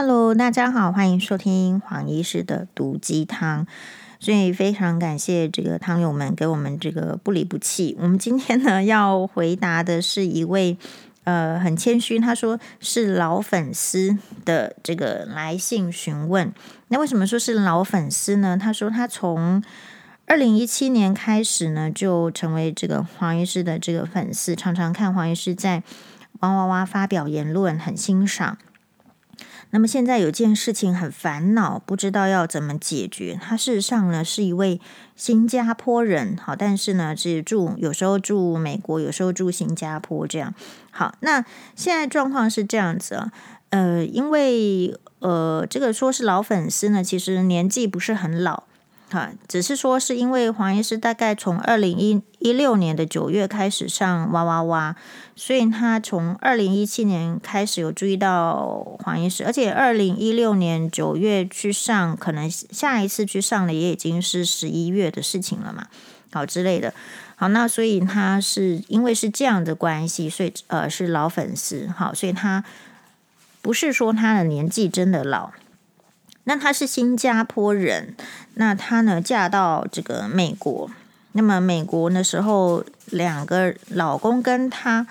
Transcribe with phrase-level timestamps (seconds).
[0.00, 3.66] Hello，大家好，欢迎收听黄医师的毒鸡汤。
[4.20, 7.96] 所以非常感谢这个汤友们给我们这个不离不弃。
[8.00, 10.78] 我们今天呢要回答的是一位
[11.24, 16.52] 呃很谦虚，他说是老粉丝的这个来信询问。
[16.86, 18.56] 那为什么说是老粉丝呢？
[18.56, 19.60] 他说他从
[20.26, 25.82] 二零一七年开始呢就成为这个黄医师的这个粉丝，常常看黄医师在
[26.38, 28.58] 哇哇哇发表言论，很欣赏。
[29.70, 33.38] 那么现在有件事情很烦恼，不知道要怎么解决。
[33.40, 34.80] 他事实上呢是一位
[35.14, 40.54] 新加坡人，好，但是呢是住有时候住美国，有时候住新加坡这样。
[40.90, 41.44] 好，那
[41.76, 43.32] 现在状况是这样子啊，
[43.70, 48.64] 呃，因为呃这个说是老粉丝呢，其实年纪不是很老。
[49.10, 51.98] 哈，只是说是因为黄医师大概从二零
[52.38, 54.96] 一六年的九月开始上哇哇哇，
[55.34, 65.86] 所以他从二零一七年开始有注意到黄医师，而且二零一六年九月去上，可能下一次去上的也已经是十一月的事情了嘛，
[66.30, 66.92] 好之类的。
[67.36, 72.62] 好，那所以他是因为是这样的关系，所以呃是老粉丝，好，所以他
[73.62, 75.52] 不是说他的年纪真的老。
[76.48, 78.14] 那她是新加坡人，
[78.54, 80.90] 那她呢嫁到这个美国，
[81.32, 85.06] 那么美国那时候两个老公跟她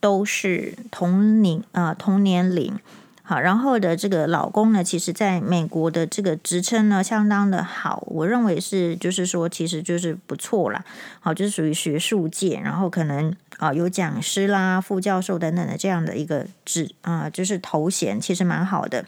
[0.00, 2.78] 都是同龄啊、同年龄，
[3.22, 10.84] 好，然后的这个老公呢，其实在美国的这个职称呢相当的好，我认为是就是说其实就是不错啦，
[11.20, 19.06] 好，就是属于学术界，然后可能啊、有讲师啦、副教授等等的这样的一个职啊、就是头衔，其实蛮好的。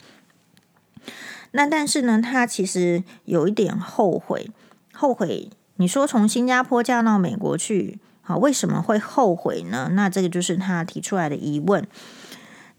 [1.57, 4.51] 那但是呢，他其实有一点后悔，
[4.93, 5.51] 后悔。
[5.77, 9.91] 你说从新加坡嫁到美国去，好，为什么会后悔呢？
[9.93, 11.87] 那这个就是他提出来的疑问。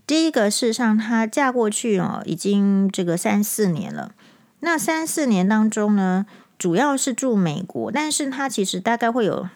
[0.06, 4.12] 第一个，事实上，他嫁过去哦，已经这个三四年了。
[4.60, 6.26] 那三四年当中呢，
[6.58, 9.48] 主要是住美国，但是他其实大概会有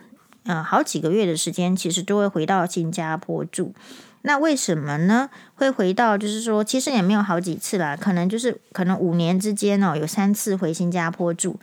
[0.44, 3.74] 呃好几个月的时间，其实都会回到新加坡住。
[4.22, 5.30] 那为什么呢？
[5.56, 11.58] 会回到就是说，其实也没有好几次啦，可能就是可能五年之间哦，有三次回新加坡住，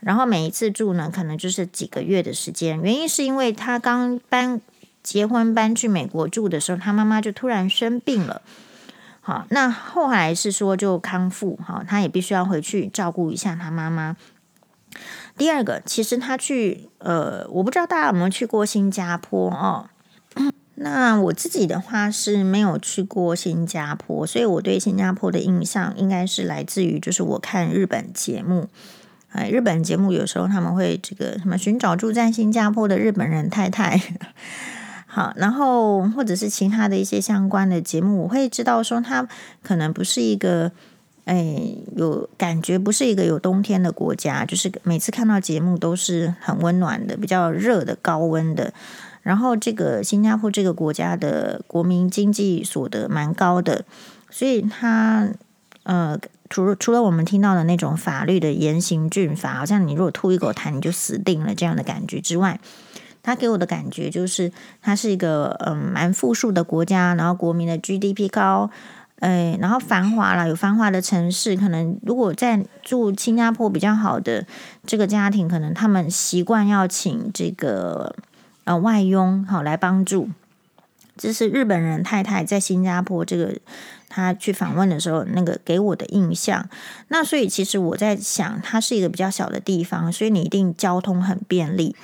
[0.00, 2.80] 然后每一次住呢，可能就是几个月的时间。
[2.80, 4.60] 原因是因为他刚搬
[5.02, 8.40] 结婚搬去美国住的时候，他妈妈就突然生病了。
[9.20, 14.16] 好，那后来是说就康复，好，他也必须要回去照顾一下他妈妈。
[15.36, 19.90] 第二个，其实他去呃，我不知道大家有没有去过新加坡哦。
[20.80, 28.68] 那我自己的话是没有去过新加坡，所以我对新加坡的印象应该是来自于就是我看日本节目，
[29.30, 34.00] 哎，日本节目有时候他们会这个什么寻找住在新加坡的日本人太太，
[35.06, 39.26] 好，然后或者是其他的一些相关的节目，我会知道说它
[39.64, 40.70] 可能不是一个，
[41.24, 48.72] 哎，有感觉不是一个有冬天的国家，就是每次看到节目都是很温暖的，比较热的高温的。
[49.28, 53.84] 然后，这个新加坡这个国家的国民经济所得蛮高的，
[54.30, 55.28] 所以他
[55.82, 56.18] 呃，
[56.48, 62.58] 除了除了我们听到的那种法律的严刑峻法，好像你如果吐一口痰你就死定了这样的感觉之外，
[63.22, 64.50] 他给我的感觉就是，
[64.80, 68.70] 它是一个嗯蛮富庶的国家，然后国民的 GDP 高，
[69.20, 74.46] 哎，然后繁华啦，有繁华的城市，可能如果在住新加坡比较好的
[74.86, 78.16] 这个家庭，可能他们习惯要请这个。
[78.68, 80.28] 呃，外佣好来帮助，
[81.16, 83.54] 这是日本人太太在新加坡这个
[84.10, 86.68] 他去访问的时候，那个给我的印象。
[87.08, 91.96] 那所以其实我在想，它是一个比较小的地方，所以你一定交通很便利。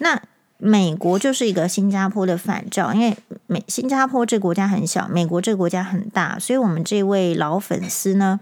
[0.00, 0.20] 那
[0.58, 8.38] 美国就是一个新加坡的反照，因为美新加坡这个国家很小，美国这个国家很大，所以我们这位老粉丝呢。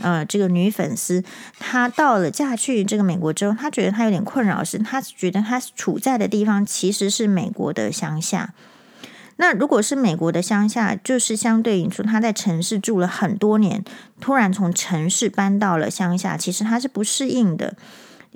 [0.00, 1.22] 呃，这个女粉丝
[1.58, 8.54] 她到了嫁去这个美国之后，她觉得她有点困扰，是她觉得她处在的地方其实是美国的乡下。
[9.40, 13.84] 那如果是美国的乡下，就是相对于说她在城市住了很多年，
[14.20, 17.76] 突然从城市搬到了乡下，其实她是不适应的。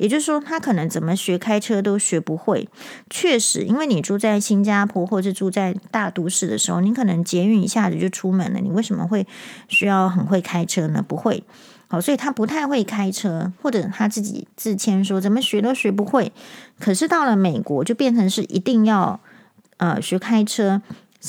[0.03, 2.69] 也就是说，他可能怎么学开车都学不会。
[3.09, 8.59] 确实，因为你住在新加坡或者住在大都市的时候，你可能捷运一下子就出门了。
[8.59, 9.25] 你为什么会
[9.69, 11.05] 需要很会开车呢？
[11.07, 11.45] 不会。
[11.87, 16.33] 好，所以他不太会开车，或者他自己自谦说怎么学都学不会。
[16.81, 19.21] 可是到了美国，就变成是一定要
[19.77, 20.83] 呃学开车，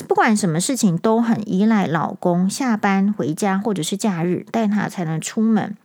[0.08, 5.78] 不管什么事情都很依赖老公下班回家或者是假日带他才能出门。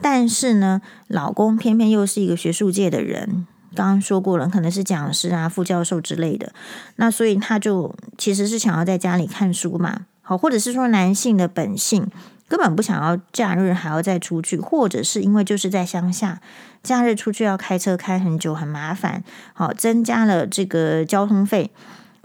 [0.00, 6.52] 但是呢，老公偏偏又是一个学术界的人，刚刚说过了，可能是讲师啊、副教授之类的。
[6.96, 12.10] 那所以他就其实是想要在家里看书嘛，好，或者是说男性的本性
[12.48, 16.40] 根本不想要假日还要再出去，或者是因为就是在乡下，
[16.82, 19.22] 假日出去要开车开很久，很麻烦，
[19.52, 21.70] 好，增加了这个交通费，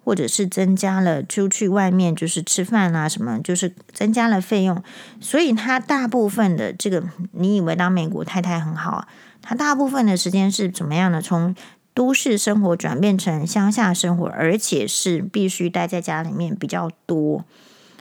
[0.04, 4.84] 或者是增加了出去外面就是吃饭啊什么，就是增加了费用，
[5.20, 9.08] 所以他大部分的这个，你以为当美国太太很好啊？
[9.42, 11.22] 他大部分的时间是怎么样的？
[11.22, 11.56] 从
[11.94, 17.46] 都市生活转变成乡下生活，而且是必须待在家里面比较多。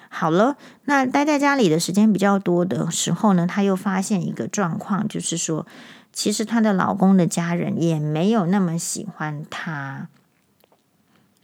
[0.08, 5.66] 好了，那待在家里的时间比较多的时候呢，她又发现一个状况，就是说，
[6.12, 10.08] 其实她的老公的家人也没有那么喜欢她。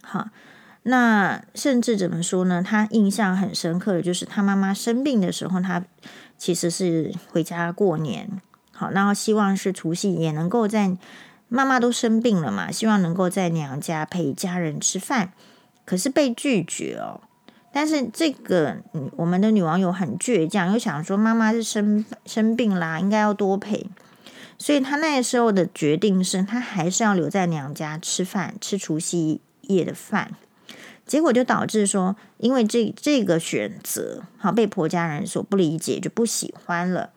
[0.01, 0.29] 好，
[0.89, 2.63] 那甚至怎么说呢？
[2.63, 5.85] 她印象很深刻的就是她妈妈生病的时候，她
[6.35, 8.41] 其实是回家过年。
[8.71, 10.97] 好，然后希望是除夕也能够在
[11.47, 15.33] 妈妈都生病了嘛，希望能够在娘家陪家人吃饭，
[15.85, 17.21] 可是被拒绝哦。
[17.71, 18.77] 但是这个，
[19.17, 23.85] 我们的女网友很倔强，又想说妈妈是生生病啦，应该要多陪，
[24.57, 30.31] 所以她那时候的决定是，她还是要留在娘家吃饭，吃除夕夜的饭。
[31.09, 37.09] 结果就导致说，因为这这个选择，好被婆家人所不理解，就不喜欢了。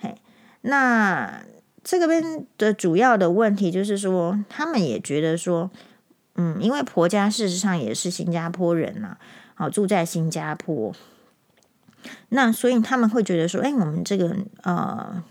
[0.00, 0.16] 嘿，
[0.62, 1.44] 那
[1.84, 5.70] 这个边的主要的问题就是说，他们也觉得说，
[6.34, 9.16] 嗯，因为婆家事实上也是新加坡人呐、
[9.54, 10.92] 好，住在新加坡，
[12.30, 14.34] 那所以他们会觉得说，哎，我们这个
[14.64, 15.22] 呃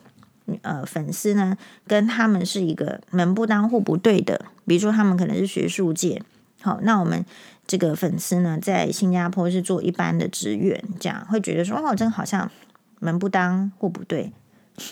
[0.61, 4.45] 呃粉丝呢，跟他们是一个门不当户不对的。
[4.65, 6.21] 比如说，他们可能是学术界，
[6.61, 7.25] 好，那我们
[7.65, 12.49] 这个粉丝呢，在新加坡是做一般的职员，这样会觉得说，哦，真好像
[12.99, 14.31] 门不当户不对。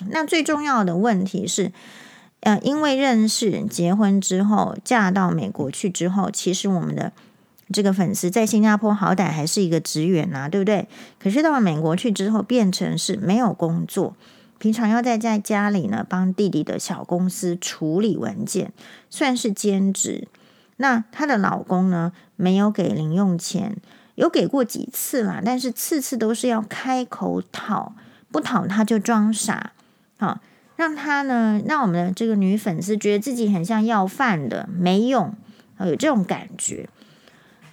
[0.09, 1.71] 那最重要的问题是，
[2.41, 7.11] 呃，因为认识、结婚之后，嫁到美国去之后，其实我们的。
[7.73, 10.89] 这个粉丝在新加坡好歹还是一个职员呐、对不对？
[11.17, 14.13] 可是到了美国去之后，变成是没有工作，
[14.57, 18.73] 平常要在在家里呢帮弟弟的小公司处理文件，
[19.09, 20.27] 算是兼职。
[20.81, 23.77] 那她的老公呢，没有给零用钱，
[24.15, 27.93] 有给过几次啦，但是次次都是要开口讨，
[28.31, 29.73] 不讨他就装傻，
[30.17, 30.39] 好，
[30.75, 35.35] 让他呢，让我们的这个女粉丝觉得自己很像要饭的，没用，
[35.81, 36.89] 有这种感觉。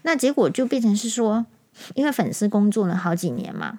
[0.03, 1.47] 那结果就变成是说，
[1.95, 3.79] 因为粉丝工作了好几年嘛，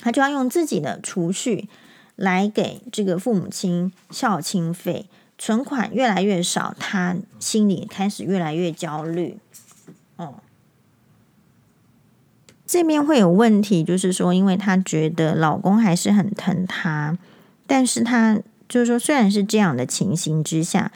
[0.00, 1.70] 他就要用自己的储蓄
[2.16, 5.06] 来给这个父母亲孝亲费，
[5.44, 9.38] 存款越来越少，他心里开始越来越焦虑。
[10.14, 10.34] 哦，
[12.64, 17.18] 这边会有问题，就是说，因为他觉得老公还是很疼他，
[17.66, 20.92] 但是他就是说，虽然是这样的情形之下。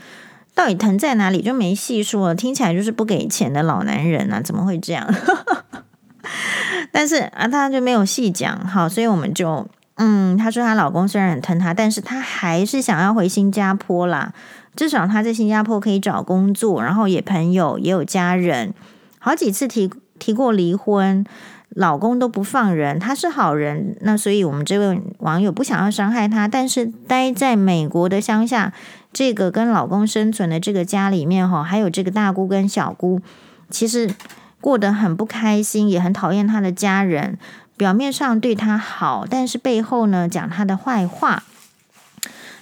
[0.55, 5.13] 到底疼在哪里就没细说了，听起来就是不给钱的老男人啊，怎么会这样？
[6.93, 9.67] 但是啊，他就没有细讲，好，所以我们就
[9.97, 14.33] 嗯，她说她老公虽然很疼她，但是她还是想要回新加坡啦，
[14.75, 18.73] 至少她在新加坡可以找工作，然后也朋友也有家人，
[19.19, 21.25] 好几次提提过离婚，
[21.71, 28.73] 老公都不放人，他是好人，那所以我们这位网友不想要伤害他，但是待在美国的乡下。
[29.13, 33.23] 这个跟老公生存的这个家里面哈，还有这个大姑跟小姑，
[33.71, 34.11] 其实
[34.61, 37.39] 过得很不开心，也很讨厌他的家人。
[37.77, 41.45] 表面上对他好，但是背后呢讲他的坏话。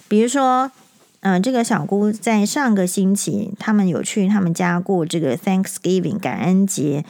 [0.07, 0.71] 比如说，
[1.21, 7.03] 嗯、这个小姑在上个星期，他们有去他们家过这个 Thanksgiving 感恩节，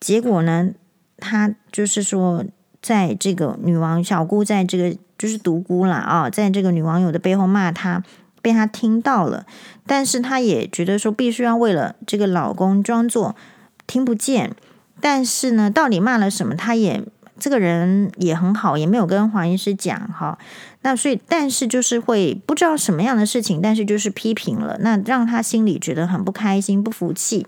[0.00, 0.70] 结果呢，
[1.18, 2.44] 她就是说，
[2.80, 8.02] 在这个女王小姑在这个就是独孤啦啊，在这个女网友的背后骂她。
[8.40, 9.46] 被他听到了，
[9.86, 13.36] 但是他也觉得说必须要为了这个老公装作
[13.86, 14.56] 听不见。
[15.00, 17.04] 但是呢，到底骂了什么，他也
[17.42, 20.38] 这个人也很好，也没有跟黄医师讲哈。
[20.82, 27.46] 那所以，但是就是会不知道什么样的事情，但是就是批评了，那让他心里觉得很不开心、不服气。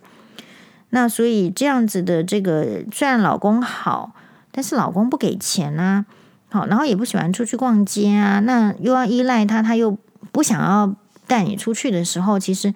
[0.91, 4.13] 那所以这样子的这个，虽然老公好，
[4.51, 6.05] 但是老公不给钱啊，
[6.51, 9.97] 好，然后也不喜欢出去逛街啊，那又要依赖他，他又。
[10.33, 10.93] 不想要
[11.29, 12.75] 带你出去的时候，其实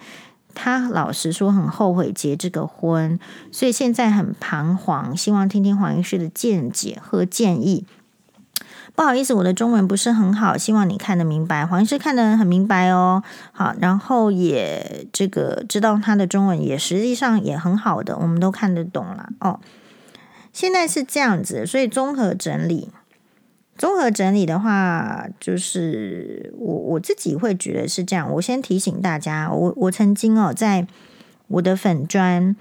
[0.61, 3.17] 他老实说很后悔结这个婚，
[3.53, 7.87] 所以现在很彷徨，希望听听黄医师的见解和建议。
[8.97, 11.65] 不好意思，我的中文不是很好，希望你看得明白。
[11.65, 13.23] 黄医师看得很明白哦，
[13.53, 19.61] 好，然后也这个知道他的中文也实际上也很好的，我们都看得懂了哦。
[20.53, 22.89] 现在是这样子，所以综合整理。
[23.79, 28.31] 综合整理的话，就是我我自己会觉得是这样。
[28.35, 30.89] 我先提醒大家，我我曾经哦，在
[31.47, 32.57] 我的粉专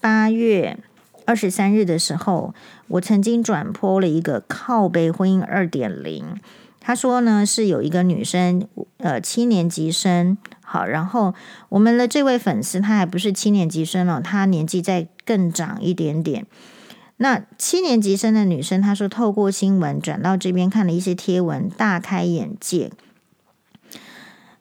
[0.00, 0.76] 八月
[1.24, 2.52] 二十三日的时候，
[2.88, 6.38] 我曾经转播了一个靠背婚姻二点零。
[6.80, 8.66] 他说呢，是有一个女生，
[8.98, 11.34] 呃，七年级生，好，然后
[11.68, 16.46] 我们的这位粉丝，他还不是七年级生哦，他年纪再更长一点点。
[17.18, 22.90] 那七年级生的女生，她说透过新闻转到这边看了一些贴文，大开眼界。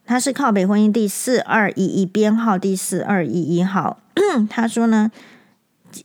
[0.06, 4.00] 她是靠北婚姻第四二一一编号第四二一一号。
[4.50, 5.12] 她说呢。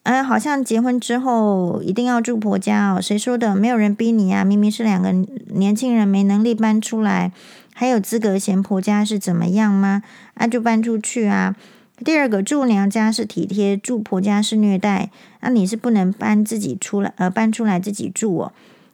[0.05, 3.01] 哎，好像结婚之后一定要住婆家哦？
[3.03, 3.57] 谁说的？
[3.57, 4.45] 没有人逼你啊！
[4.45, 5.11] 明明是两个
[5.49, 7.33] 年轻人没能力搬出来，
[7.75, 10.05] 还有资格嫌婆家是怎么样吗？
[10.35, 11.57] 啊、就搬出去啊！
[12.05, 18.53] 第二个，住娘家是体贴，住婆家是虐待，那、你是不能搬自己出来，呃，搬出来自己住哦。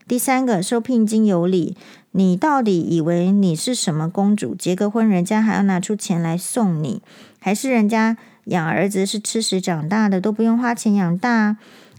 [0.09, 1.77] 第三个，收聘金有礼，
[2.13, 4.55] 你到底以为你是什么公主？
[4.55, 7.03] 结个婚，人家还要拿出钱来送你，
[7.39, 8.17] 还是人家？
[8.47, 11.57] 养儿子是吃屎长大的，都不用花钱养大。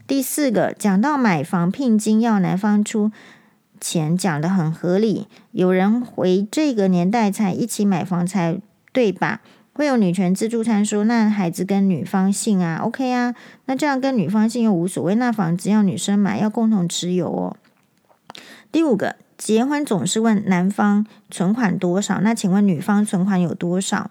[0.08, 3.12] 第四个，讲到买房聘金要男方出
[3.82, 5.28] 钱，讲得很合理。
[5.52, 8.62] 有人回这个年代才一起买房才
[8.94, 9.42] 对吧？
[9.77, 15.13] 会有女权自助餐说，那孩子跟女方姓啊，OK 啊，那这样跟女方姓又无所谓。
[15.13, 17.55] 那房子要女生买，要共同持有哦。
[18.72, 24.10] 第五个，结婚总是问男方存款多少，那请问女方存款有多少？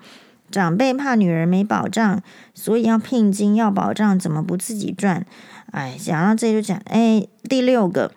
[0.52, 2.22] 长辈怕女儿没保障，
[2.54, 5.26] 所以要聘金要保障，怎么不自己赚？
[5.72, 8.12] 哎，讲到这就讲，哎，第六个，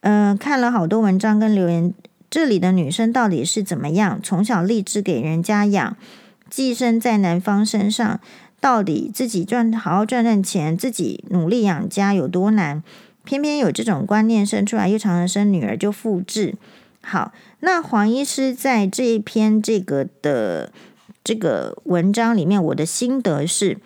[0.00, 1.92] 呃，看了好多文章跟留言，
[2.30, 4.18] 这里的女生到底是怎么样？
[4.22, 5.94] 从小立志给人家养，
[6.54, 8.20] 寄生在男方身上，
[8.60, 12.82] 到底自己赚好好赚赚钱，自己努力养家有多难？
[13.24, 16.54] 偏偏有这种观念生出来，又常常生女儿就复制。
[17.00, 20.70] 好，那黄医师在这一篇这个的。
[21.26, 23.78] 这个文章里面，我的心得是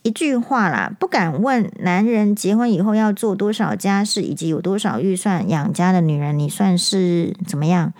[0.00, 7.92] 一句话啦，不敢问男人结婚以后要做多少家事，以及有多少预算养家的女人，你算是怎么样？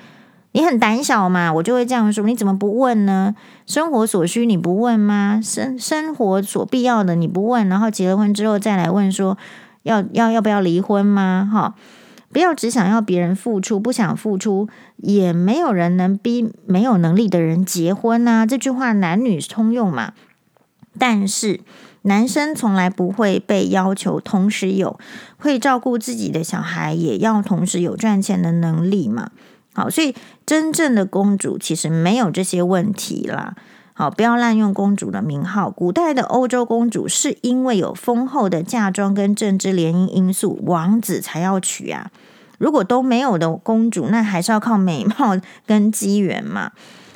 [0.57, 1.53] 你很胆小嘛？
[1.53, 3.35] 我就会这样说，你怎么不问呢？
[3.67, 5.39] 生活所需你不问吗？
[5.45, 9.37] 生生活所必要的你不问，然后结了婚之后再来问说
[9.83, 11.47] 要要要不要离婚吗？
[11.53, 11.75] 哈。
[12.33, 18.47] 不要只想要别人付出，不想付出，也没有人能逼没有能力的人结婚呐、啊。
[18.47, 20.15] 这句话男女通用嘛。
[20.99, 21.61] 但是
[22.03, 24.99] 男生从来不会被要求同时有
[25.37, 29.33] 会照顾自己的小孩，也要同时有赚钱的能力嘛。
[29.77, 30.15] 好，所以
[30.47, 33.55] 真正的公主其实没有这些问题啦。
[33.93, 35.71] 好，不要滥用公主的名号。
[35.71, 42.11] 古代的欧洲公主是因为有丰厚的嫁妆跟政治联姻因素，王子才要娶啊。
[42.57, 46.73] 如果都没有的公主，那还是要靠美貌跟机缘嘛。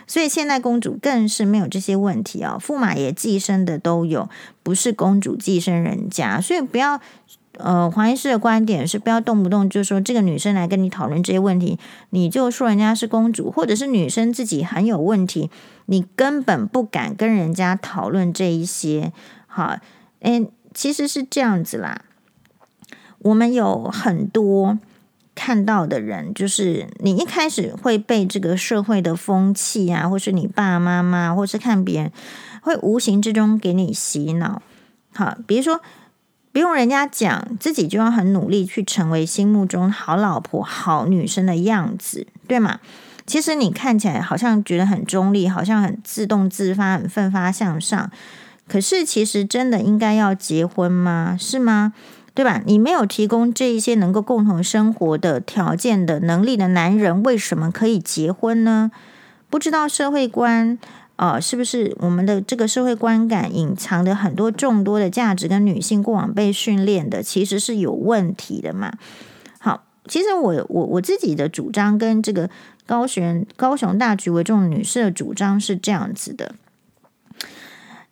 [0.07, 4.29] 所以现在公主更是没有这些问题啊，驸马爷寄生的都有，
[4.62, 6.38] 不是公主寄生人家。
[6.38, 7.00] 所以不要。
[7.62, 11.79] 呃，黄医师的观点是，不要动不动就说这个女生来跟你讨论这些问题，
[12.11, 15.50] 你就说人家是公主，或者是女生自己很有问题，
[15.87, 19.12] 你根本不敢跟人家讨论这一些。
[19.47, 19.76] 好，
[20.21, 22.02] 诶，其实是这样子啦。
[23.19, 24.79] 我们有很多
[25.35, 32.12] 看到的人，就是你一开始会被这个社会的风气啊，或是你爸爸妈妈，或是看别人，
[32.62, 34.62] 会无形之中给你洗脑。
[35.12, 35.81] 好，比如说。
[36.52, 42.80] 不用人家讲，自己就要很努力去成为心目中好老婆、好女生的样子，对吗？
[43.26, 48.11] 其实你看起来好像觉得很中立，好像很自动自发、很奋发向上。
[48.66, 51.37] 可是其实真的应该要结婚吗？
[51.38, 51.92] 是吗？
[52.35, 52.61] 对吧？
[52.66, 58.90] 你没有提供这一些能够共同生活的条件的能力的男人，为什么可以结婚呢？
[59.49, 60.78] 不知道社会观。
[61.21, 68.95] 哦，是不是我们的这个社会观感隐藏的很多众多的价值跟女性过往被训练的，其实是有问题的嘛？
[69.59, 72.49] 好，其实我我我自己的主张跟这个
[72.87, 76.55] 高雄高雄大局为重女士的主张是这样子的。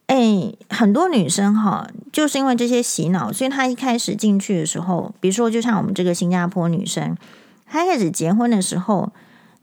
[0.08, 7.16] 哎，很多女生哈，就是因为这些洗脑，所以她一开始进去的时候，比如说就像我们这个新加坡女生，
[7.64, 9.12] 她开始结婚的时候，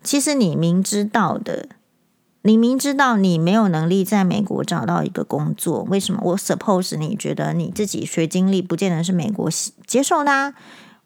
[0.01, 1.69] 其实你明知道的。
[2.47, 6.21] 你明知道你没有能力在美国找到一个工作，为什么？
[6.23, 9.49] 我 suppose 你觉得你自己学经历不见得是美国
[9.87, 10.53] 接受的啊。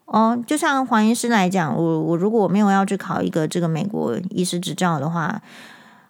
[0.04, 5.40] 哦，就像黄医师来讲，我我如果没有要去考一个这个美国医师执照的话，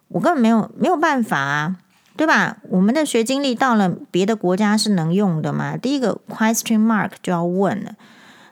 [0.09, 1.77] 我根本没有没有办法啊，
[2.17, 2.57] 对吧？
[2.63, 5.77] 我们的学经历到了别的国家是能用的吗？
[5.77, 7.95] 第一个 question mark 就要问了。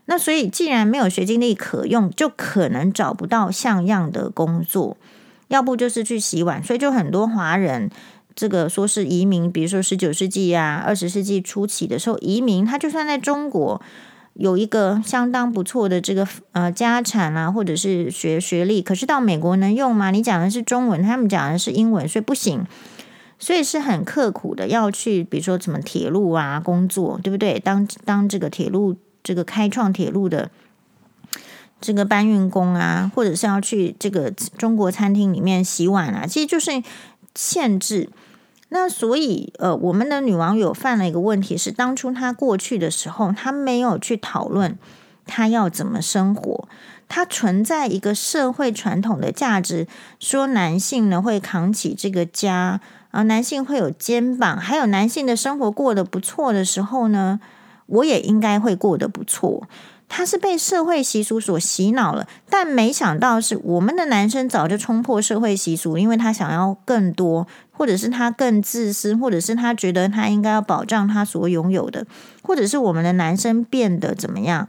[0.05, 4.95] 那所以既然没有学经历可用，就可能找不到像样的工作。
[5.49, 7.91] 要不就是去洗碗，所以就很多华人
[8.33, 13.81] 这个说是移民，比如说十九世纪啊、二十世纪初期的时候移民，他就算在中国
[14.35, 20.11] 有一个相当不错的这个呃家产啊，或者是学学历，可是到美国能用吗？
[20.11, 22.65] 你讲的是中文，他们讲的是英文，所以不行，
[23.37, 27.59] 所以是很刻苦的要去，比如说什么铁路啊工作，对不对？
[27.59, 30.49] 当当这个铁路这个开创铁路的
[31.81, 36.83] 这个搬运工啊，或者是要去这个中国餐厅里面洗碗啊，其实就是
[37.35, 38.09] 限制。
[38.71, 44.77] 那所以，呃，我们的女网友犯了一个问题是，当初她过去的时候，她没有去讨论
[45.25, 46.67] 她要怎么生活，
[47.07, 49.87] 她存在一个社会传统的价值，
[50.19, 57.39] 说男性呢会扛起这个家，啊，男性会有肩膀，还有男性的生活过得不错的时候呢，
[57.87, 59.67] 我也应该会过得不错。
[60.09, 72.05] 他是被社会习俗所洗脑了，但没想到是我们的男生早就冲破社会习俗，因为他想要更多，或者是他更自私，或者是他觉得他应该要保障他所拥有的，
[72.41, 74.67] 或者是我们的男生变得怎么样，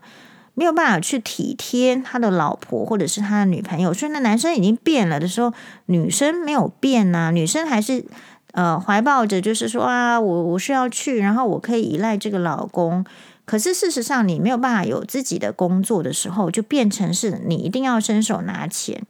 [0.54, 5.52] 没有办法去体贴他的老婆或者是他的女朋友，所以那男生已经变了的时候，
[5.87, 8.04] 女生没有变呐，女生还是
[8.52, 13.06] 呃怀抱着就是说啊，我我是要去，然后我可以依赖这个老公。
[13.50, 19.02] 可是事实上，你没有办法有自己的工作的时候，就变成是你一定要伸手拿钱，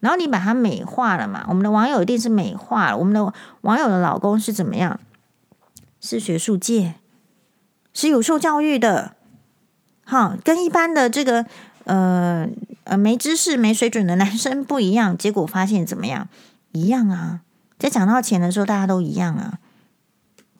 [0.00, 1.46] 然后你把它美化了嘛？
[1.48, 2.98] 我们的网友一定是美化了。
[2.98, 5.00] 我们的网友的老公是怎么样？
[6.02, 6.96] 是学术界，
[7.94, 9.14] 是有受教育的，
[10.04, 11.46] 好，跟一般的这个
[11.84, 12.46] 呃
[12.84, 15.16] 呃没知识、没水准的男生不一样。
[15.16, 16.28] 结果发现怎么样？
[16.72, 17.40] 一样啊，
[17.78, 19.58] 在讲到钱的时候，大家都一样啊。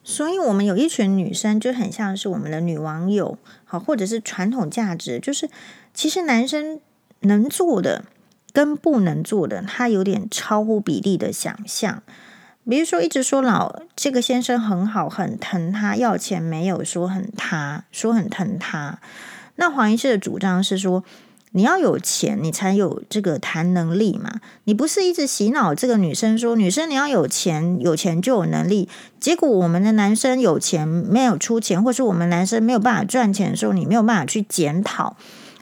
[0.09, 5.47] 所以，我们有一群女生就很像是我们的女网友，好，或者是传统价值，就是
[5.93, 6.81] 其实男生
[7.19, 8.05] 能做的
[8.51, 12.01] 跟不能做的，他有点超乎比例的想象。
[12.67, 18.97] 比如说，一直说老这个先生很好，很疼他，要钱没有说很他，说很疼他。
[19.57, 21.03] 那黄医师的主张是说，
[21.51, 24.39] 你要有钱，你才有这个谈能力嘛。
[24.65, 28.87] 你不是一直洗脑这个女生说，女生你要有钱，有钱就有能力。
[29.19, 35.17] 结果我们的男生有钱没有出钱，或是我们男生没有办法赚钱的时候，你没有办法去检讨。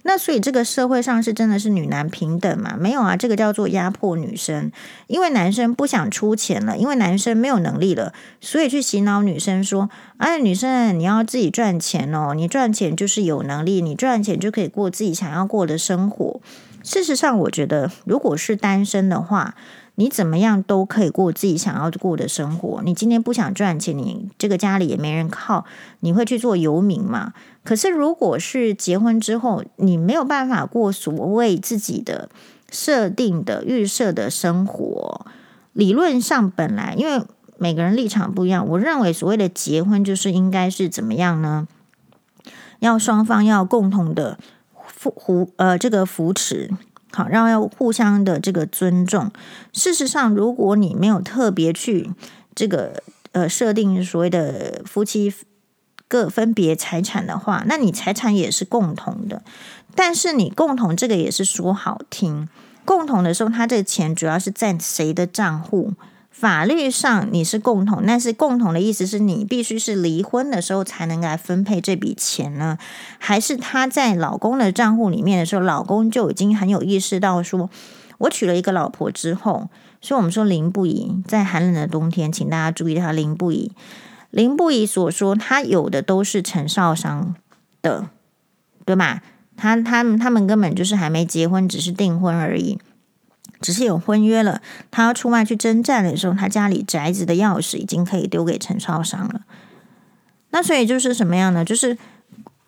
[0.08, 2.78] 那所以这个社会上是真的是女男平等吗？
[2.80, 4.72] 没有啊，这个叫做压迫女生，
[5.08, 16.39] 因为男生不想出钱了，因为男生没有能力了，所以去洗脑女生说：“哎，女生你要自己赚钱哦，你赚钱就是有能力，你赚钱就可以过自己想要过的生活。”
[16.82, 19.56] 事实上，我觉得如果是单身的话，
[19.96, 22.82] 你怎么样都可以过自己想要过的生活。
[22.86, 25.65] 你今天不想赚钱，你这个家里也没人靠，
[26.00, 27.34] 你会去做游民嘛？
[27.68, 32.30] 可是如果是结婚之后，你没有办法过所谓自己的
[32.72, 35.26] 设定的预设的生活，
[35.74, 37.22] 理论上本来因为
[37.58, 41.68] 每个人立场不一样，我认为所谓的结婚就是应该是怎么样呢？
[42.80, 44.40] 要双方要共同的
[44.88, 46.72] 扶扶呃这个扶持。
[47.12, 49.30] 好，然后要互相的这个尊重。
[49.74, 52.12] 事实上，如果你没有特别去
[52.56, 53.04] 这个
[53.34, 55.34] 呃设定所谓的夫妻
[56.08, 59.41] 各分别财产的话，那你财产也是共同的。
[59.96, 62.48] 但是你共同这个也是说好听，
[62.86, 65.93] 共同的时候，他这个钱主要是在谁的账户？
[66.30, 72.78] 法律上你是共同，但是共同的意思是你必须是离婚的时候才能来分配这笔钱呢？
[73.17, 77.72] 还是他在老公的账户里面的时候，老公就已经很有意识到说，
[78.20, 79.67] 我娶了一个老婆之后，
[80.00, 83.72] 所以我们说林不疑在寒冷的冬天，请大家注意他林不疑，
[84.30, 87.36] 林不疑所说他有的都是陈少商
[87.82, 88.10] 的，
[88.86, 89.22] 对吗？
[89.56, 92.80] 他他们他们根本就是还没结婚，只是订婚而已。
[93.60, 94.62] 只是有婚约了，
[94.92, 99.42] 他要出外去征战的时候，他家里宅子的钥匙已经可以丢给陈少商了。
[100.52, 101.66] 那所以就是什么样呢？
[101.66, 101.98] 就是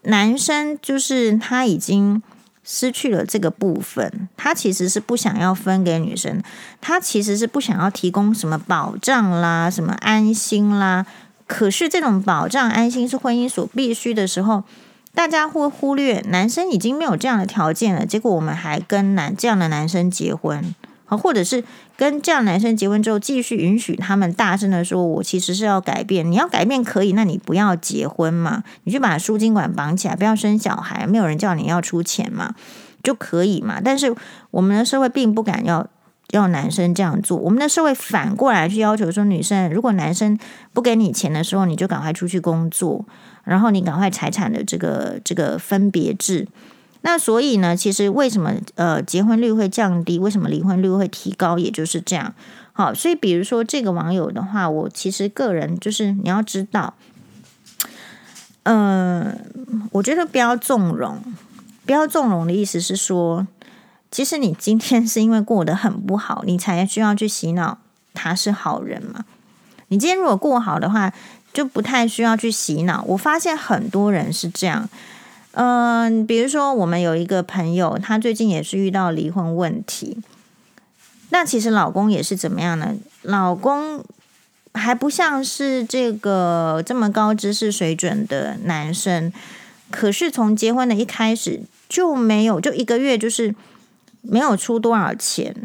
[0.04, 2.24] 男生就是他已经
[2.64, 6.42] 失去了这个部分，他其实是不想要分给女生，
[6.82, 11.06] 他其实是不想要提供什么保障啦、什么安心啦。
[11.50, 14.64] 可是这种保障、安心是婚姻所必须的时候。
[15.12, 21.64] 大家会忽略男生已经没有这样的条件了，结果我们还跟男这样的男生结婚，好，或者是
[21.98, 32.54] 跟这样男生结婚之后，继续允许他们大声的说：“我其实是要改变，你要改变可以，那你不要结婚嘛，你就把输精管绑起来，不要生小孩，没有人叫你要出钱嘛，
[33.04, 34.16] 就可以嘛。”但是
[34.52, 35.86] 我们的社会并不敢要
[36.32, 40.38] 要男生这样做，我们的社会反过来去要求说，女生如果男生
[40.74, 43.06] 不给你钱的时候，你就赶快出去工作。
[43.46, 46.48] 然后你赶快财产的这个这个分别制，
[47.02, 52.36] 那所以呢，其实为什么呃结婚率会降低，为什么离婚率会提高，也就是这样。
[52.74, 56.94] 好，所以比如说这个网友的话，我其实个人就是你要知道，
[58.64, 59.36] 嗯、
[59.94, 61.18] 我觉得不要纵容，
[61.88, 63.48] 不要纵容的意思是说，
[64.12, 67.78] 其实你今天是因为过得很不好，你才需要去洗脑
[68.14, 69.26] 他是好人嘛。
[69.90, 71.14] 你今天如果过好的话，
[71.54, 73.04] 就不太需要去洗脑。
[73.08, 74.88] 我发现很多人是这样，
[75.54, 80.18] 嗯、比如说我们有一个朋友，他最近也是遇到离婚问题。
[81.32, 82.96] 那其实老公也是怎么样呢？
[83.24, 84.04] 老公
[84.74, 89.32] 还不像是这个这么高知识水准的男生，
[89.90, 93.54] 可是从结婚的一开始就没有，就一个月就是
[94.22, 95.56] 没有出多少钱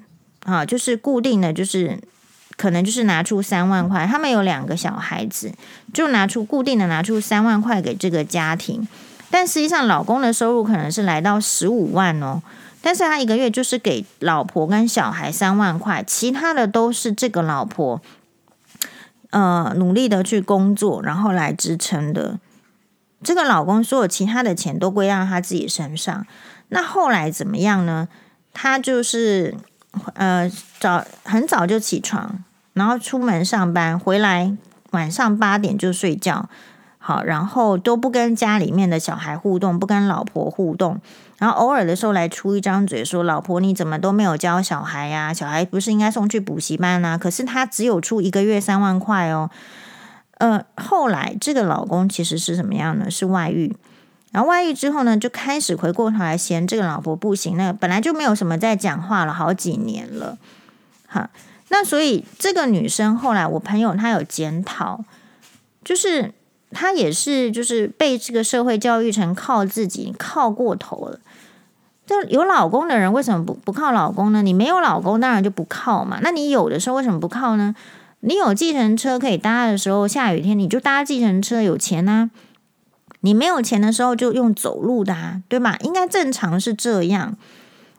[0.45, 1.99] 啊，就是固定的就是
[2.57, 4.07] 可能就是拿出三万块。
[4.07, 5.53] 他们有两个小孩子，
[5.93, 8.87] 就拿出固定的拿出三万块给这个家庭，
[9.31, 12.43] 但实际上老公的收入可能是来到十五万哦。
[12.81, 18.03] 但是他一个月就是给老婆跟小孩三万块，其他的都是这个老婆，
[19.31, 22.39] 呃，努力的去工作，然后来支撑的。
[23.23, 26.27] 这个老公所有其他的钱都归到他自己身上。
[26.69, 28.07] 那后来怎么样呢？
[28.55, 29.55] 他就是
[30.15, 34.57] 呃早很早就起床，然后出门上班，回来
[34.93, 36.49] 晚上八点就睡觉。
[36.99, 40.99] 好，然后都不跟家里面的小孩互动，不跟老婆互动，
[41.37, 45.31] 然后偶尔的时候来出一张嘴说：“老婆，你怎么都没有教小孩呀？
[45.31, 47.19] 小孩不是应该送去补习班啊？
[47.19, 49.51] 可是他只有出一个月三万块哦。”
[50.39, 53.11] 呃，后来这个老公其实是什么样呢？
[53.11, 53.77] 是外遇，
[54.35, 57.57] 然后外遇之后呢，就开始回过头来嫌这个老婆不行。
[57.57, 60.37] 那本来就没有什么在讲话了，好几年了。
[61.07, 61.31] 好，
[61.69, 65.05] 那所以这个女生后来，我朋友她有检讨，
[65.83, 66.35] 就是。
[66.77, 71.21] 她也是，就是被这个社会教育成靠自己，靠过头了。
[72.05, 74.43] 就有老公的人为什么不不靠老公呢？
[74.43, 76.19] 你没有老公，当然就不靠嘛。
[76.21, 77.77] 那你有的时候为什么不靠呢？
[78.23, 82.29] 你有计程车可以搭的时候，下雨天你就搭计程车，有钱啊。
[83.25, 85.79] 你没有钱的时候就用走路的啊，对吧？
[85.81, 87.35] 应该正常是这样。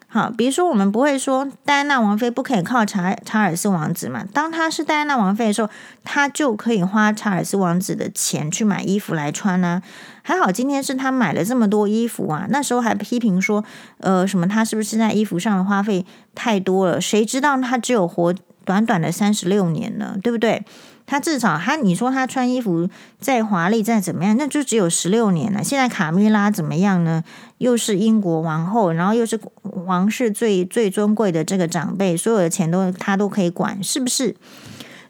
[0.07, 4.23] 好，比如说我们不会说戴安娜王妃不可以靠查查尔斯王子嘛？
[4.31, 5.69] 当他是戴安娜王妃的时候，
[6.03, 9.81] 他就可以花查尔斯王子的钱去买衣服来穿呢、
[10.21, 13.65] 还好今天是他买了这么多衣服啊，那时候还批评说，
[13.97, 17.01] 呃，什么他是不是在衣服上的花费太多了？
[17.01, 18.33] 谁知道他只有活
[18.63, 20.63] 短短的三十六年呢，对不对？
[21.05, 22.89] 他至少他，你说他穿衣服
[23.19, 25.63] 再华丽再怎么样，那就只有十六年了。
[25.63, 27.23] 现在卡蜜拉怎么样呢？
[27.59, 29.39] 又是英国王后，然后又是
[29.85, 34.35] 王室最最尊贵的这个长辈，所有的钱都他都可以管，是不是？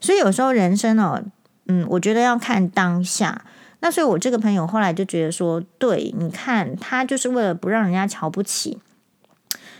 [0.02, 1.24] 所以有时候人生哦，
[1.68, 3.44] 嗯，我觉得要看当下。
[3.80, 8.80] 那所以我这个朋友后来就觉得说，对，你看他就是为了不让人家瞧不起。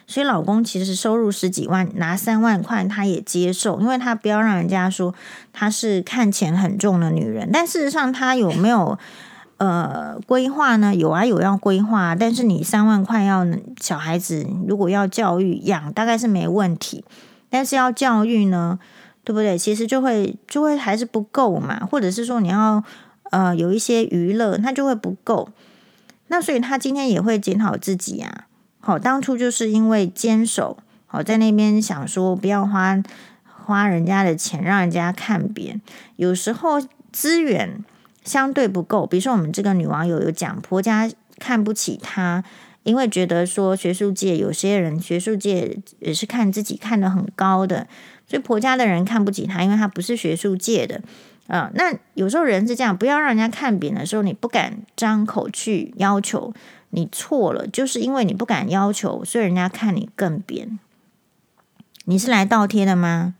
[0.08, 5.14] 所以老公其实收入十几万，拿三万块他也接受，因为他不要让人家说
[5.52, 7.50] 他是看钱很重的女人。
[7.52, 8.98] 但事实上，他有没有
[9.58, 10.94] 呃规划呢？
[10.94, 12.16] 有啊，有要规划。
[12.16, 13.48] 但是你三万块要
[13.82, 17.04] 小孩子，如果要教育养，大概是没问题。
[17.50, 18.78] 但是要教育呢，
[19.24, 19.58] 对不对？
[19.58, 21.80] 其实就会就会还是不够嘛。
[21.84, 22.84] 或者是说你要
[23.32, 25.50] 呃有一些娱乐，那就会不够。
[26.28, 28.46] 那所以他今天也会检讨自己啊。
[28.86, 33.02] 好，当初就是因为坚守，好在那边想说不要花
[33.44, 35.82] 花人家的钱，让人家看扁。
[36.18, 36.80] 有时候
[37.12, 37.84] 资源
[38.24, 42.44] 相对不够，比如说我们这个女网友有讲，婆家看不起她，
[42.84, 47.88] 因为觉得说学术界有些人学术界也是看自己看得很高的，
[48.28, 51.02] 所以婆家的人看不起她，因为她不是学术界的。
[51.48, 56.54] 啊、那有时候人是这样，不要让人家看扁的时候，你不敢张口去要求。
[56.96, 60.80] 你错了，就是因为你不敢要求，所以人家看你更扁。
[62.06, 63.36] 你是来倒贴的吗？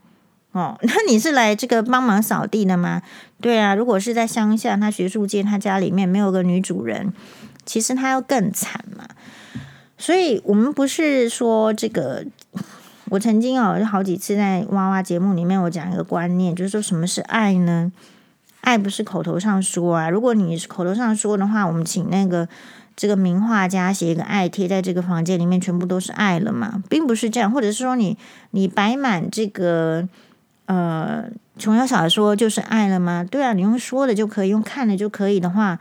[0.52, 3.00] 哦， 那你是来这个帮忙扫地的吗？
[3.40, 7.14] 对啊，如果是在乡下，他学术界，他家里面没有个女主人，
[7.64, 9.06] 其实他要更惨嘛。
[9.96, 12.26] 所以，我们不是说这个。
[13.08, 17.90] 我曾经哦，好几次在娃娃节目里面，我讲一个观念，就是说什么是爱呢？
[18.60, 20.10] 爱不是口头上说啊。
[20.10, 22.48] 如果你口头上说的话，我们请那个。
[22.96, 27.52] 这个名画家写一个爱贴在这个房间里面，全部都是爱了嘛，并不是这样。
[27.52, 28.16] 或者是说你
[28.52, 30.08] 你摆满这个
[30.64, 31.26] 呃
[31.58, 33.22] 琼瑶小说就是爱了吗？
[33.22, 35.78] 对啊，你用说的就可以，用看的就可以的话，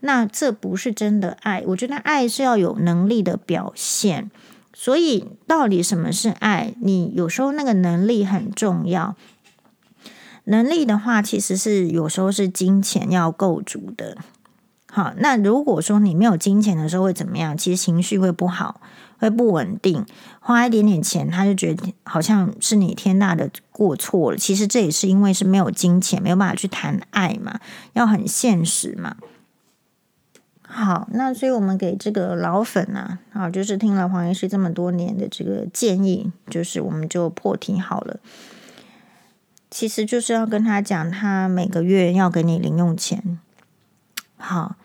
[0.00, 1.64] 那这不是真的爱。
[1.66, 4.30] 我觉得爱是要有能力的表现。
[4.72, 6.74] 所以到底什么是爱？
[6.80, 9.16] 你有时候那个能力很重要。
[10.44, 14.18] 能力的话，其实是有时候是金钱要够足的。
[14.96, 17.54] 好，那如果说你没有金钱的时候会怎么样？
[17.54, 18.80] 其实情绪会不好，
[19.18, 20.06] 会不稳定，
[20.40, 24.38] 花一点点钱他就觉得好像是你天大的过错了。
[24.38, 27.60] 其实这也是因为是没有金钱，没有办法去谈爱嘛，
[27.92, 29.16] 要很现实嘛。
[30.62, 38.18] 好，那所以我们给这个老粉啊，啊，就是听了黄医师这么多年的这个建议，就是我们就破题好了。
[39.70, 43.38] 其实就是要跟他讲，他每个月要给你零用钱。
[44.38, 44.76] 好。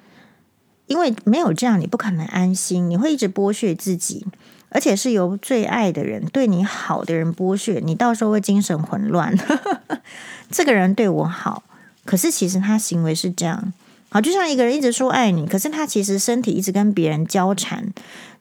[0.92, 4.28] 因为没有这样，你不可能安心，你会一直剥削自己，
[4.68, 9.34] 而且是由最爱的人、对你好的人剥削你，到时候会精神混乱。
[10.52, 11.64] 这个人对我好，
[12.04, 13.72] 可是其实他行为是这样。
[14.10, 17.94] 好，就像一个人一直说爱你，可是他其实身体一直跟别人交缠，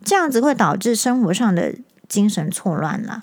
[0.05, 1.73] 这样子会导致生活上的
[2.09, 3.23] 精神错乱了。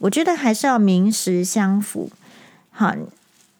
[0.00, 2.10] 我觉得还是要名实相符。
[2.70, 2.94] 好。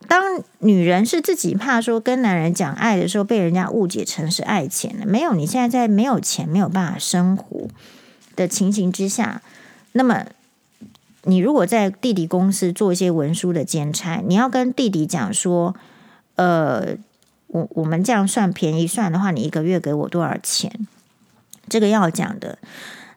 [0.09, 5.07] 当女人是自己怕说跟男人讲爱的时候，被人家误解成是爱钱的。
[5.07, 7.69] 没有，你现在在没有钱、没有办法生活
[8.35, 9.43] 的情形之下，
[9.93, 10.25] 那么
[11.23, 15.75] 你如果在弟弟公司做一些文书的兼差，你要跟弟弟讲说，
[16.37, 16.97] 呃，
[17.49, 20.71] 我我们这样算便宜算的话，你一个月给我多少钱？
[21.69, 22.59] 这个要讲的，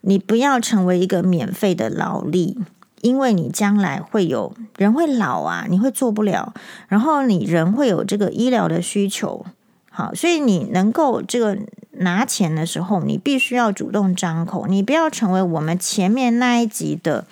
[0.01, 2.57] 你不要成为一个免费的劳力。
[3.01, 6.53] 因为你将来会有人会老啊，你会做不了，
[6.87, 9.45] 然后你人会有这个医疗的需求，
[9.89, 11.57] 好，所以你能够这个
[11.91, 17.25] 拿钱的时候，你必须要主动张口，你不要成为我们前面那一集的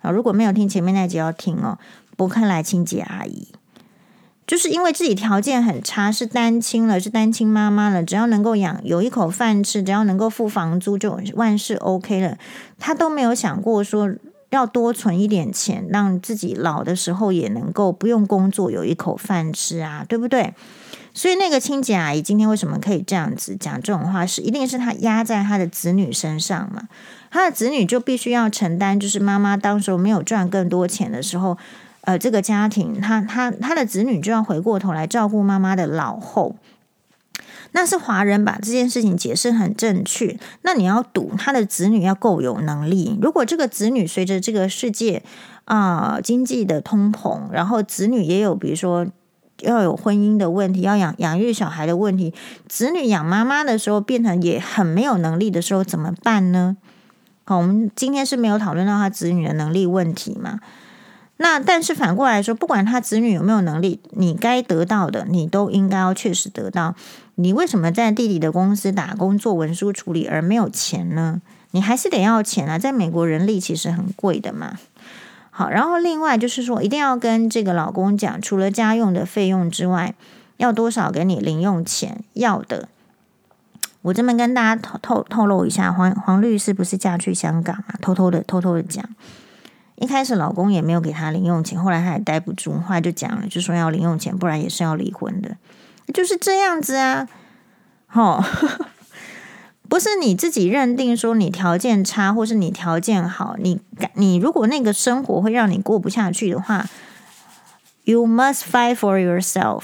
[0.00, 1.78] 啊，如果没有听前面那一集要听哦，
[2.16, 3.48] 博客来清洁阿姨，
[4.46, 12.38] 就是因为自己条件很差，是单亲了，是单亲妈妈了，只要能够养有一口饭吃，只要能够付房租，就万事 OK 了，
[12.78, 14.12] 她都没有想过说。
[14.50, 20.54] 要多存一点钱，让自己老的时候也能够不用工作，有一口饭吃啊，对不对？
[21.12, 26.88] 所以那个清洁阿姨今天为什么可以这样子讲这种话，是一定是她压在她的子女身上嘛？
[27.30, 31.58] 她的子女就必须要承担，就是妈妈当时候没有赚更多钱的时候，
[32.02, 36.54] 呃，这个家庭，她她她的子女就要回过头来照顾妈妈的老后。
[37.72, 40.38] 那是华人把这件事情解释很正确。
[40.62, 43.18] 那你要赌他的子女要够有能力。
[43.22, 45.22] 如果这个子女随着这个世界
[45.64, 49.06] 啊、经济的通膨，然后子女也有比如说
[49.60, 52.34] 要有婚姻的问题，要养养育小孩的问题，
[52.68, 56.76] 子女养妈妈的时候变成也很没有能力的时候怎么办呢？
[57.44, 60.60] 好，我们今天是没有讨论到他子女的能力问题嘛？
[61.36, 66.94] 那但是反过来说，不管他子女有没有能力，你该得到的，你都应该要确实得到。
[67.42, 71.40] 你为什么在弟弟的公司打工做文书处理而没有钱呢？
[71.70, 72.78] 你还是得要钱啊！
[72.78, 74.76] 在美国人力其实很贵的嘛。
[75.50, 80.14] 好，然后另外就是说，一定要跟这个老公讲，除了家用的费用之外，
[80.58, 82.22] 要多少给你零用钱？
[82.34, 82.88] 要的。
[84.02, 87.96] 我这边跟大家透透透露一下，黄黄律师不是嫁去香港啊？
[88.02, 89.02] 偷偷的偷偷的讲。
[89.96, 95.56] 一开始老公也没有给他零用钱，后来他也待不住，后来就讲了，就说要零用钱，不然也是要离婚的，
[96.10, 97.28] 就是这样子啊。
[98.06, 98.42] 吼，
[99.88, 103.80] 不是你自己认定说你条件差，或是你条件好，你
[104.14, 106.86] 你如果那个生活会让你过不下去的话
[108.04, 109.82] ，You must fight for yourself，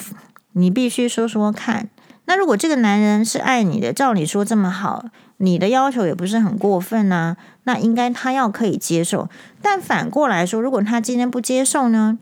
[0.52, 1.88] 你必须说说看。
[2.24, 5.04] 那如果这个男人是爱你的，照你说这么好。
[5.38, 9.28] 你的要求也不是很过分啊，那应该他要可以接受。
[9.60, 12.18] 但反过来说，如果他今天不接受呢？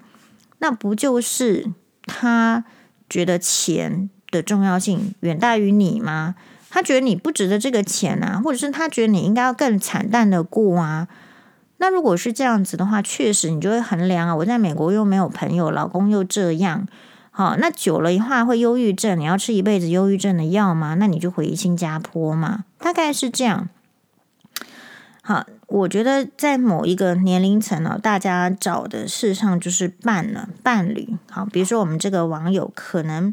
[0.59, 1.71] 那不就是
[2.03, 2.65] 他
[3.15, 6.35] 觉得钱的重要性远大于你吗？
[6.69, 11.07] 他觉得你不值得这个钱啊，或者是他觉得你应该要更惨淡的过啊？
[11.77, 14.35] 那如果是这样子的话，确实你就会衡量啊。
[14.35, 16.89] 我在美国又没有朋友，老公又这样。
[17.31, 20.95] 好，那久了的话会忧郁症，你要吃一辈子忧郁症的药吗？
[20.95, 23.69] 那你就回新加坡嘛，大概是这样。
[25.23, 31.17] 好，我觉得在某一个年龄层呢，大家找的事实上就是伴了伴侣。
[31.29, 33.33] 好，比如说我们这个网友可能，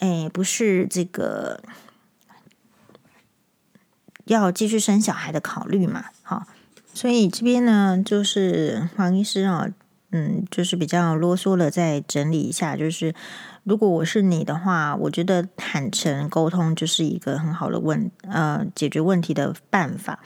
[0.00, 1.62] 诶，不是这个
[4.26, 6.04] 要继续生小孩的考虑嘛。
[6.22, 6.46] 好，
[6.92, 9.68] 所以这边呢，就是黄医师啊。
[10.12, 12.76] 嗯，就是比较啰嗦了，再整理一下。
[12.76, 13.14] 就是
[13.62, 20.18] 如果我是你的话，我觉得坦诚沟通就是一个很好的问呃解决问题的办法。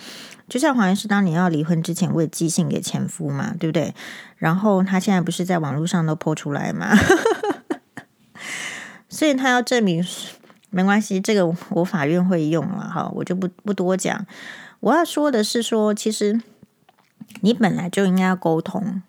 [0.49, 3.95] 就像黄医师当年要离婚之前，我也寄信给前夫嘛，对不对？
[4.37, 6.95] 然后他现在不是在网络上都 po 出来嘛，
[9.09, 10.05] 所以他要证明
[10.71, 14.27] 没关系，这个我法院会用了哈，我就不不多讲。
[14.81, 16.41] 我要说的是说，其实
[17.41, 19.03] 你本来就应该要沟通。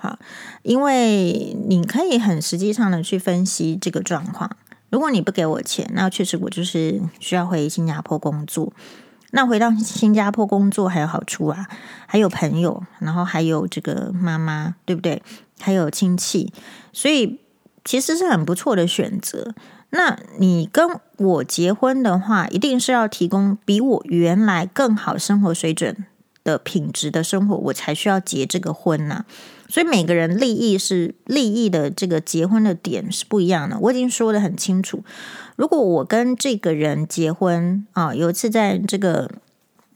[0.00, 0.18] 好，
[0.62, 4.56] 因为你可以很实际上的去分析这个状况。
[4.90, 8.72] 如果你不给我钱，那确实我就是需要回新加坡工作。
[9.32, 11.66] 那回到新加坡工作还有好处啊，
[12.06, 15.22] 还有朋友，然后还有这个妈妈，对不对？
[15.60, 16.50] 还有亲戚，
[16.92, 17.40] 所以
[17.84, 19.52] 其实是很不错的选择。
[19.90, 26.06] 那你跟我结婚的话，一定是要提供比我原来更好生活水准
[26.44, 29.26] 的品质的生活，我才需要结这个婚呐、
[29.68, 33.78] 所以每个人利益是利益的这个结婚的点是不一样的。
[33.78, 35.04] 我已经说得很清楚，
[35.56, 39.30] 如果我跟这个人结婚啊，有一次在这个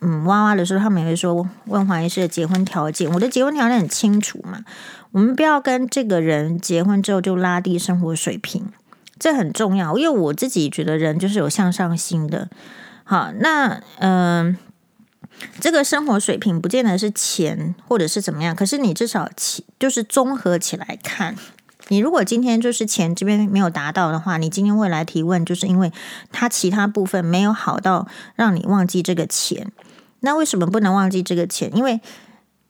[0.01, 4.65] 嗯哇哇的时候，他们也会说问黄医师的结婚条件，我的结婚条件很清楚嘛。
[5.13, 8.67] 我们不要跟这个人结婚之后就拉低生活水平，
[9.19, 9.97] 这很重要。
[9.97, 12.51] 因为我自己觉得人就是有向上心的。
[13.05, 14.57] 好，那嗯。
[15.61, 21.37] 这个生活水平不见得是钱或者是怎么样，可是你至少起就是综合起来看，
[21.89, 25.93] 你如果今天就是钱这边没有达到的话，你今天会来提问，就是因为
[26.31, 29.71] 他其他部分没有好到让你忘记这个钱。
[30.21, 31.71] 那为什么不能忘记这个钱？
[31.77, 32.01] 因为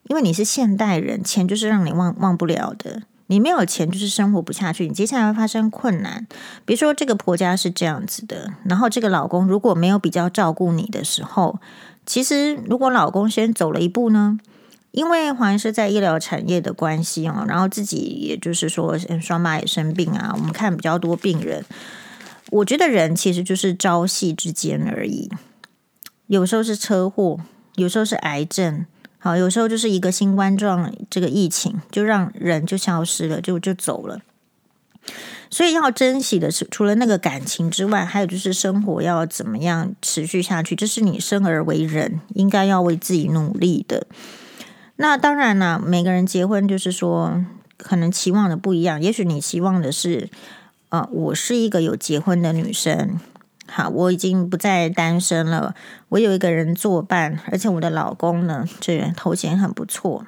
[0.03, 3.03] 因为你是现代人，钱就是让你忘忘不了的。
[3.27, 6.27] 你没有钱就是生活不下去，你接下来会发生困难。
[6.65, 11.59] 比如说这个婆家是这样子的，然后这个老公如果没有比较照顾你的时候。
[12.05, 14.39] 其实，如果老公先走了一步呢？
[14.91, 21.65] 因为黄医师在医疗产业的关系哦，然后自己也就是说，双妈也生病啊，我们看比较多病人。
[22.51, 25.31] 我觉得人其实就是朝夕之间而已，
[26.27, 27.39] 有时候是车祸，
[27.75, 28.85] 有时候是癌症，
[29.17, 34.19] 好，有时候就是一个新冠状这个疫情，就让人就消失了，就就走了。
[35.53, 44.07] 所以要珍惜的是，除了那个感情之外，还有就是生活要怎么样持续下去，这是你生而为人应该要为自己努力的。
[44.95, 47.45] 那当然了，每个人结婚就是说，
[47.77, 48.99] 可能期望的不一样。
[48.99, 50.27] 也许你期望的是，
[50.89, 53.19] 呃，我是一个有结婚的女生，
[53.67, 55.75] 好，我已经不再单身了，
[56.09, 60.25] 我有一个人作伴，而且我的老公呢，这人头衔很不错。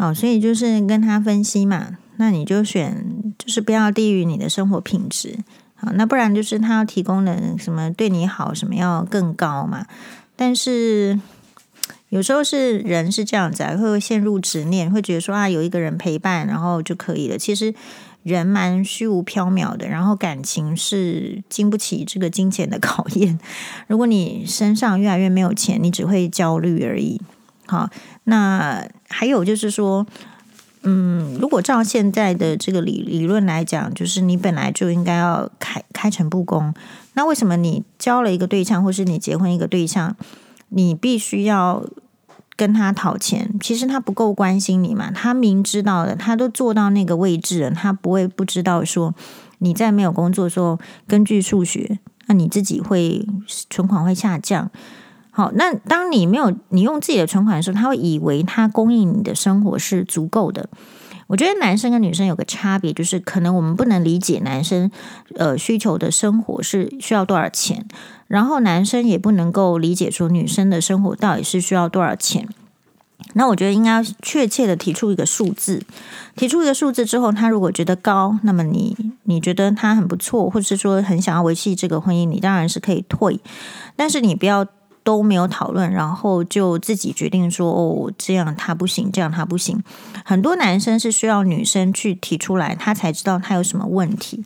[0.00, 1.98] 好，所以就是跟他分析嘛。
[2.16, 3.04] 那你就选，
[3.36, 5.36] 就是不要低于你的生活品质，
[5.74, 9.84] 好，那不然就是他要提供的什么对你好，什么要更高嘛。
[10.36, 11.20] 但是
[12.08, 17.36] 有时候是人是这样子啊，会陷入执念，会觉得说啊，有一个人陪伴，然后就可以了。
[17.36, 17.74] 其实
[18.22, 23.38] 人蛮虚无缥缈的，然后感情是经不起这个金钱的 考验。
[23.86, 27.20] 如果你身上越来越没有钱，你只会焦虑而已。
[27.66, 27.88] 好，
[28.24, 30.06] 那还有就是说。
[30.82, 36.72] 嗯，如果照现在的这个理理论来讲，就是你本来就应该要开开诚布公。
[37.12, 40.16] 那为什么你交了一个对象，或是你结婚一个对象，
[40.70, 41.84] 你必须要
[42.56, 43.52] 跟他讨钱？
[43.60, 49.14] 其实他不够关心你嘛，他明知道的，他都做到那个位置了，他不会不知道说
[49.58, 53.26] 你在没有工作的时候，根据数学，那你自己会
[53.68, 54.70] 存款会下降。
[55.32, 60.68] 好，那当你没有你用自己的存款的时候，他会以为他供应你的生活是足够的。
[61.28, 64.90] 我觉得男生跟女生有个差别，就是可能我们不能理解男生
[65.36, 67.86] 呃需求的生活是需要多少钱，
[68.26, 72.48] 然后男生也不能够理解说女生的生活到底是需要多少钱。
[73.34, 75.84] 那我觉得应该确切的提出一个数字，
[76.34, 83.38] 提出一个数字之后，他如果觉得高，那么你你觉得他很不错，或者是说很想要维系这个婚姻，你当然是可以退，
[83.94, 84.66] 但是你不要。
[85.10, 89.82] 都没有讨论，然后就自己决定说哦，这样他不行，这样他不行。
[90.24, 94.44] 很多男生是需要女生去提出来，他才知道他有什么问题。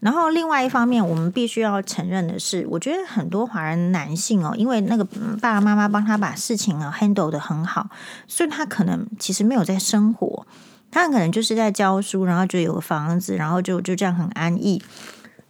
[0.00, 7.90] 然后另外一方面，我们必须要承认的是，我觉得很多华人男性哦，因为那个爸爸妈妈帮他把事情啊 handle 得很好，
[8.26, 10.46] 所以他可能其实没有在生活，
[10.90, 14.80] 他可能就是在教书，然后就有个房子，然后就就这样很安逸。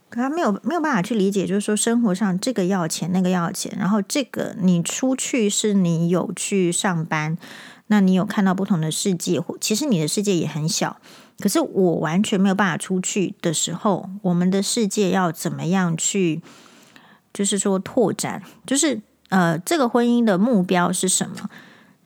[0.09, 7.37] 可他没有没有办法去理解，就是说生活上这个要钱，那个要钱，然后这个你出去是你有去上班，
[7.87, 10.97] 那你有看到不同的世界，或其实你的世界也很小。
[11.39, 16.41] 可是我完全没有办法出去的时候，我们的世界要怎么样去，
[17.31, 21.49] 就是说拓展，就是呃，这个婚姻的目标是什么？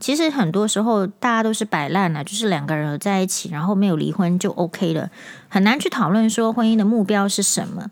[0.03, 5.09] 其实很多时候大家都是摆烂了，就是两个人在一起，然后没有离婚就 OK 了，
[5.47, 7.89] 很难去讨论说婚姻的目标是什么。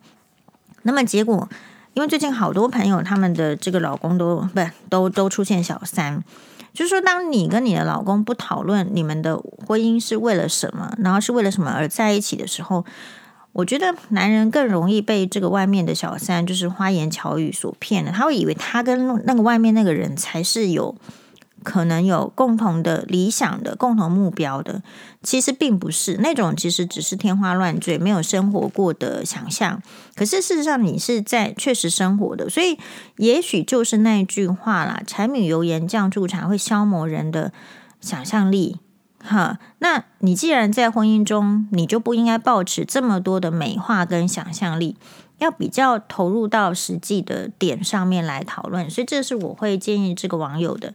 [0.82, 1.48] 那么结果，
[1.94, 6.22] 因为最近好多朋友他们的这个老公都不都都出现小三，
[6.74, 12.84] 就是说当你跟你的老公不讨论你们的婚姻是为了什么，然后是为了什么而在一起的时候，
[13.54, 20.94] 我觉得男人更容易被这个外面的小三就是花言巧语所骗了，他会以为他跟那个外面那个人才是有。
[21.64, 24.82] 可能有共同的理想的共同目标的，
[25.22, 29.82] 其实并不是那种，其实只是天花乱坠，没有生活过的想象。
[30.16, 32.78] 可是事实上，你是在确实生活的，所以
[33.18, 37.52] 也许就是那句话啦：柴米油盐酱醋茶会消磨人的
[38.00, 38.78] 想象力。
[39.24, 44.98] 哈，那你既然在婚姻中，你就不应该抱持这么多的美化跟想象力。
[45.38, 50.94] 要比较投入到实际的点上面来讨论，所以这是我会建议这个网友的。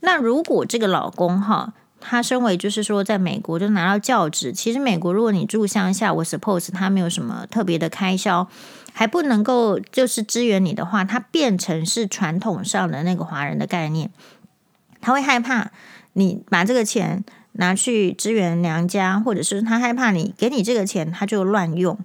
[0.00, 8.48] 那如果这个老公哈，他身为就是说在美国就拿到教职，其实美国如果你住乡下，我 suppose 他没有什么特别的开销，
[8.92, 14.10] 还不能够就是支援你的话，他变成是传统上的那个华人的概念，
[15.00, 15.70] 他会害怕
[16.12, 21.98] 你把这个钱拿去支援娘家，或者是他害怕你给你这个钱他就乱用。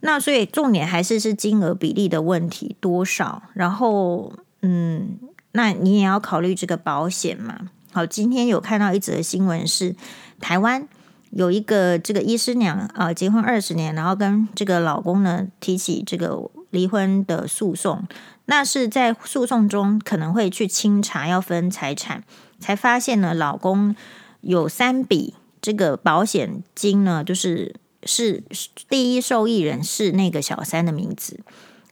[0.00, 4.32] 那所以重点还是是金额比例的问题多少，然后
[4.62, 5.18] 嗯，
[5.52, 7.70] 那你也要考虑这个保险嘛。
[7.92, 9.94] 好，今天有看到一则新闻是
[10.40, 10.88] 台湾
[11.30, 18.06] 有一个这个医师娘啊，结婚二十年，然后跟这个老公呢提起这个离婚的诉讼，
[18.46, 22.22] 那是在诉讼中可能会去清查要分财产，
[22.58, 23.94] 才发现呢老公
[24.40, 27.74] 有三笔这个保险金呢，就是。
[28.04, 28.42] 是
[28.88, 31.38] 第一受益人是那个小三的名字，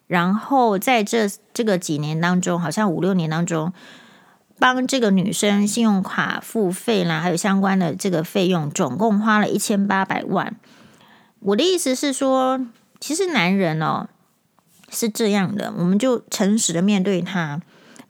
[0.08, 3.72] 然后在这这个几年当中，好像五六年当中，
[4.58, 10.56] 帮这个女生信用卡付费啦，还有相关的这个费用，总共花了一千八百万。
[11.40, 12.66] 我的意思是说，
[12.98, 14.08] 其实男人哦
[14.90, 17.60] 是这样的，我们就诚实的面对他，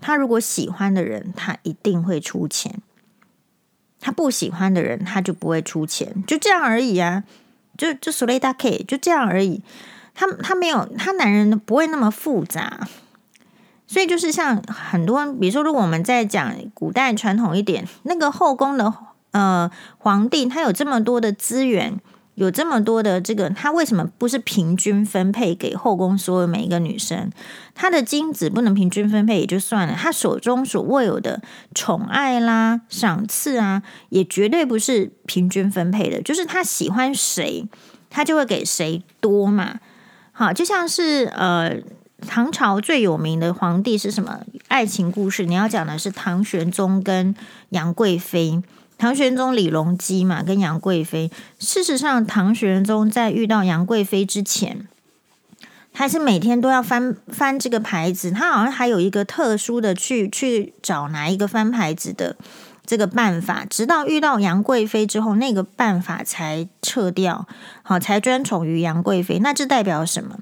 [0.00, 2.76] 他如果喜欢的人，他一定会出钱；
[4.00, 7.24] 他不喜欢的人，他就不会出钱，就这样而已啊。
[7.76, 9.62] 就就所谓大 K 就这样而已，
[10.18, 12.88] 他他没有他男人不会那么复杂，
[13.86, 18.92] 所以就是像很多，比如说如果我们在讲古代传统一点，那个后宫的
[19.30, 22.00] 呃皇帝，他有这么多的资源。
[22.34, 27.32] 有这么多的这个，他为什么不是平均分配给后宫所有每一个女生？
[27.74, 31.42] 他的精子不能平均分配也就算了，他手中所握有的
[31.74, 36.22] 宠爱啦、赏赐啊，也绝对不是平均分配的。
[36.22, 37.66] 就是他喜欢谁，
[38.08, 39.80] 他就会给谁多嘛。
[40.38, 41.78] 好，就像是呃，
[42.28, 44.38] 唐朝最有名的皇帝是什么？
[44.68, 47.34] 爱情故事，你要讲的是唐玄宗跟
[47.70, 48.62] 杨贵妃。
[48.96, 51.28] 唐玄宗李隆基嘛，跟杨贵妃。
[51.58, 54.86] 事实上，唐玄宗在遇到杨贵妃之前，
[55.92, 58.30] 他是每天都要翻翻这个牌子。
[58.30, 62.36] 他好像还有一个特殊的去去找哪一个翻牌子的
[62.88, 63.66] 这个办法。
[63.68, 67.46] 直到遇到杨贵妃之后，那个办法才撤掉，
[67.82, 69.38] 好，才专宠于杨贵妃。
[69.40, 70.38] 那这代表什么？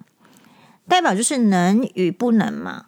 [0.87, 2.85] 代表就是能与不能嘛。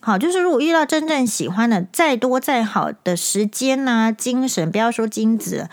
[0.00, 5.70] 好，就是如果遇到真正喜欢的，再多再好的时间呐、啊、精神，不要说金子，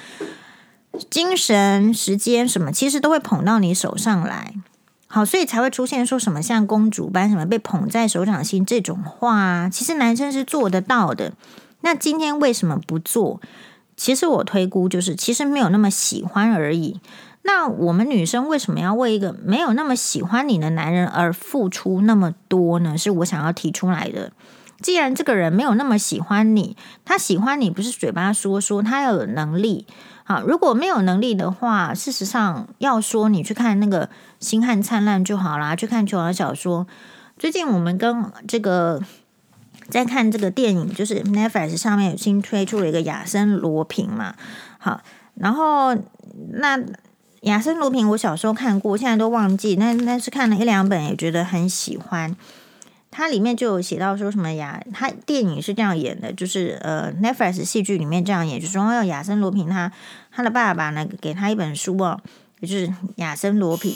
[1.09, 4.53] 精神、时间什么，其实都会捧到你手上来。
[5.07, 9.69] 好，所以才会出现说什么像公主般什么被捧在手掌心这种话。
[9.69, 11.33] 其实男生是做得到的。
[11.87, 13.39] 那今天为什么不做？
[13.95, 16.99] 其实我推估就是，其实没有那么喜欢而已。
[17.43, 22.97] 那我们女生为什么要为一个没有那么喜欢你的男人而付出那么多呢？
[22.97, 24.33] 是我想要提出来的。
[24.81, 26.75] 既然这个人没有那么喜欢你，
[27.05, 29.87] 他喜欢你不是嘴巴说说，他要有能力。
[30.25, 34.07] 好，如果没有能力的话，事实上要说你去看那个
[34.41, 36.85] 《星汉灿烂》就好啦，去看琼瑶小说。
[37.39, 39.01] 最近我们跟这个
[39.89, 44.35] 在看这个电影，就是 Netflix 上面有新推出了一个亚森罗平嘛。
[44.77, 45.01] 好，
[45.35, 45.95] 然后
[46.53, 46.79] 那。
[47.41, 49.75] 亚森罗平，我小时候看过，现在都忘记。
[49.75, 52.35] 那那是看了一两本，也觉得很喜欢。
[53.11, 59.89] 它里面就有写到说什么亚，他电影是这样演的，就是呃，Netflix 戏剧里面这样演，就是说亚森罗平他
[60.31, 62.19] 他的爸爸呢给他一本书哦，
[62.59, 63.93] 也就是亚森罗平